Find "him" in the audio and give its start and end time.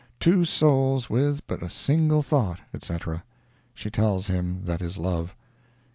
4.25-4.65